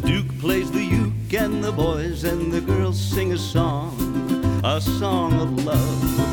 Duke 0.05 0.39
plays 0.39 0.71
the 0.71 0.83
uke, 0.83 1.33
and 1.33 1.65
the 1.65 1.73
boys 1.73 2.25
and 2.25 2.53
the 2.53 2.61
girls 2.61 3.01
sing 3.01 3.33
a 3.33 3.39
song, 3.39 4.61
a 4.63 4.81
song 4.81 5.33
of 5.41 5.65
love. 5.65 6.24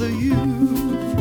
The 0.00 0.08
Uke. 0.08 1.19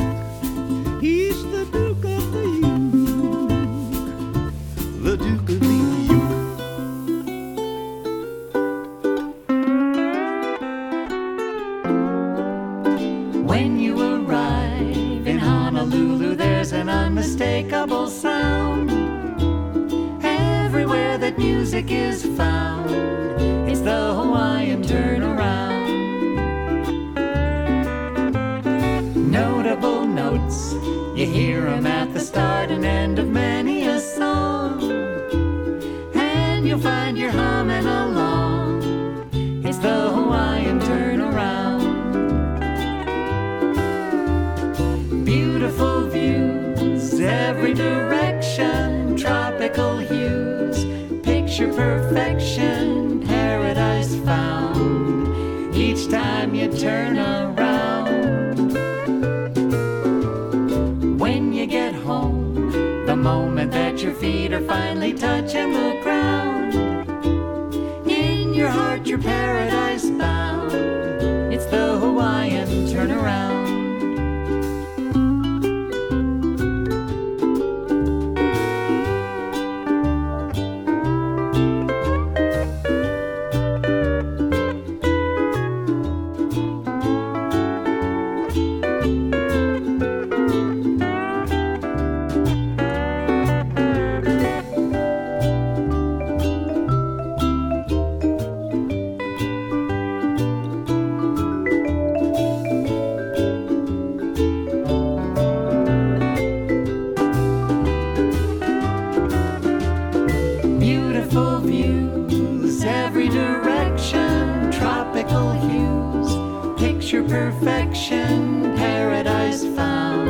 Picture 117.09 117.27
perfection, 117.27 118.75
paradise 118.75 119.65
found. 119.75 120.29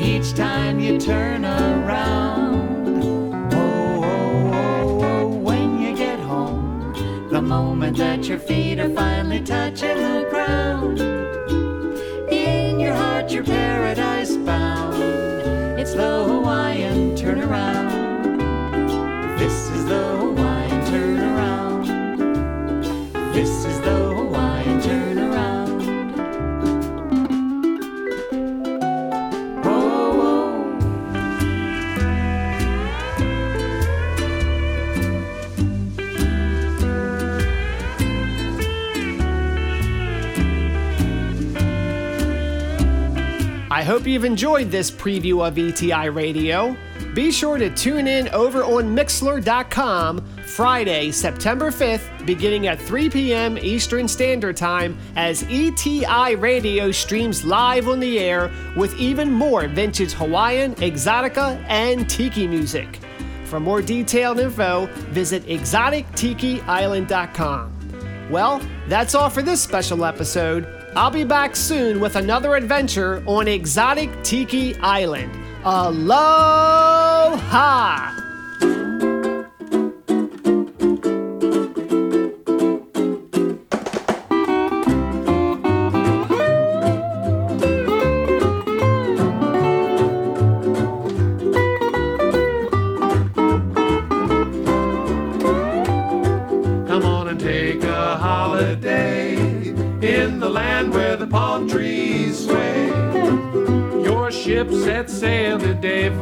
Each 0.00 0.32
time 0.32 0.78
you 0.78 0.96
turn 0.96 1.44
around, 1.44 3.02
oh, 3.52 4.04
oh, 4.04 4.50
oh, 4.54 5.00
oh, 5.02 5.28
when 5.28 5.80
you 5.80 5.96
get 5.96 6.20
home, 6.20 7.26
the 7.30 7.42
moment 7.42 7.96
that 7.96 8.28
your 8.28 8.38
feet 8.38 8.78
are 8.78 8.90
finally 8.90 9.40
touching 9.40 9.96
the 9.96 10.28
ground, 10.30 11.00
in 12.30 12.78
your 12.78 12.94
heart, 12.94 13.32
you're 13.32 13.42
paradise 13.42 14.36
bound. 14.36 15.02
It's 15.80 15.94
the 15.94 16.24
Hawaiian 16.24 17.16
turnaround. 17.16 17.91
I 43.82 43.84
hope 43.84 44.06
you've 44.06 44.24
enjoyed 44.24 44.70
this 44.70 44.92
preview 44.92 45.44
of 45.44 45.58
ETI 45.58 46.08
Radio. 46.08 46.76
Be 47.14 47.32
sure 47.32 47.58
to 47.58 47.68
tune 47.68 48.06
in 48.06 48.28
over 48.28 48.62
on 48.62 48.94
Mixlr.com 48.94 50.24
Friday, 50.46 51.10
September 51.10 51.72
5th, 51.72 52.24
beginning 52.24 52.68
at 52.68 52.80
3 52.80 53.10
p.m. 53.10 53.58
Eastern 53.58 54.06
Standard 54.06 54.56
Time, 54.56 54.96
as 55.16 55.42
ETI 55.50 56.36
Radio 56.36 56.92
streams 56.92 57.44
live 57.44 57.88
on 57.88 57.98
the 57.98 58.20
air 58.20 58.52
with 58.76 58.96
even 59.00 59.32
more 59.32 59.66
vintage 59.66 60.12
Hawaiian, 60.12 60.76
exotica, 60.76 61.60
and 61.66 62.08
tiki 62.08 62.46
music. 62.46 63.00
For 63.46 63.58
more 63.58 63.82
detailed 63.82 64.38
info, 64.38 64.86
visit 65.10 65.44
exotictikiisland.com. 65.46 68.28
Well, 68.30 68.60
that's 68.86 69.16
all 69.16 69.28
for 69.28 69.42
this 69.42 69.60
special 69.60 70.04
episode. 70.04 70.81
I'll 70.94 71.10
be 71.10 71.24
back 71.24 71.56
soon 71.56 72.00
with 72.00 72.16
another 72.16 72.54
adventure 72.54 73.22
on 73.26 73.48
Exotic 73.48 74.10
Tiki 74.22 74.74
Island. 74.76 75.34
Aloha! 75.64 77.02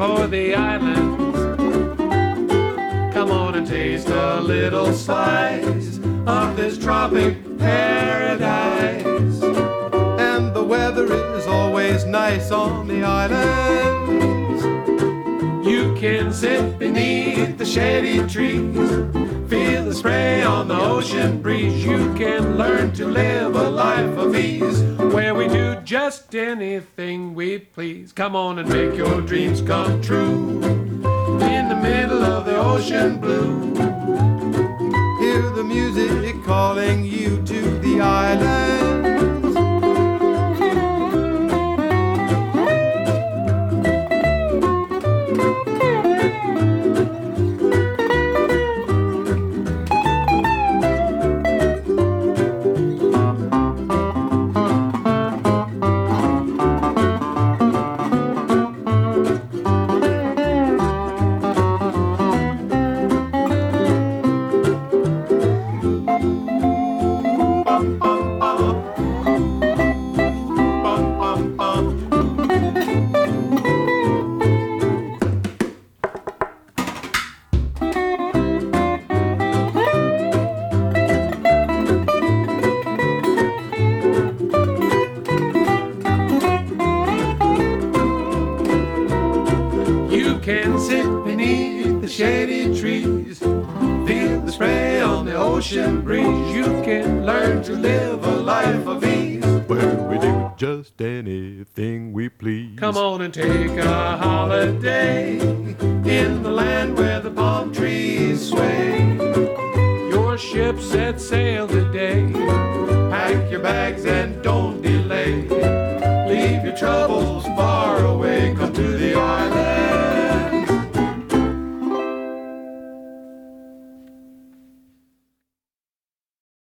For 0.01 0.26
the 0.26 0.55
islands. 0.55 1.38
Come 3.12 3.30
on 3.30 3.55
and 3.55 3.66
taste 3.66 4.09
a 4.09 4.40
little 4.40 4.94
slice 4.94 5.98
of 6.26 6.57
this 6.57 6.78
tropic 6.78 7.36
paradise. 7.59 9.42
And 10.18 10.55
the 10.55 10.64
weather 10.64 11.05
is 11.36 11.46
always 11.46 12.07
nice 12.07 12.51
on 12.51 12.88
the 12.88 13.03
islands. 13.05 14.64
You 15.68 15.94
can 15.96 16.32
sit 16.32 16.78
beneath 16.78 17.59
the 17.59 17.66
shady 17.66 18.26
trees, 18.26 18.74
feel 19.51 19.84
the 19.84 19.94
spray 19.94 20.42
on 20.42 20.68
the 20.68 20.80
ocean 20.80 21.42
breeze. 21.42 21.84
You 21.84 22.14
can 22.14 22.57
learn 22.57 22.92
to 22.92 23.05
live 23.05 23.55
a 23.55 23.68
life 23.68 24.16
of 24.16 24.34
ease, 24.34 24.80
just 25.91 26.36
anything 26.36 27.34
we 27.34 27.59
please. 27.59 28.12
Come 28.12 28.36
on 28.36 28.61
and 28.61 28.68
make 28.68 28.95
your 28.97 29.20
dreams 29.20 29.61
come 29.61 30.01
true. 30.01 30.62
In 31.43 31.68
the 31.68 31.76
middle 31.82 32.22
of 32.22 32.45
the 32.45 32.57
ocean 32.57 33.18
blue, 33.18 33.74
Hear 35.18 35.51
the 35.51 35.64
music 35.64 36.45
calling 36.45 37.05
you 37.05 37.43
to 37.43 37.61
the 37.80 38.01
islands. 38.01 39.09
Take 103.33 103.78
a 103.78 103.99